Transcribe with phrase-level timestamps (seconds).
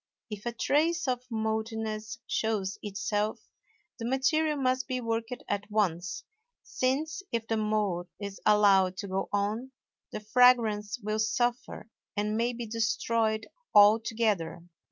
[0.31, 3.47] If a trace of mouldiness shows itself,
[3.99, 6.23] the material must be worked at once,
[6.63, 9.73] since, if the mould is allowed to go on,
[10.11, 11.87] the fragrance will suffer
[12.17, 13.45] and may be destroyed
[13.75, 14.63] altogether.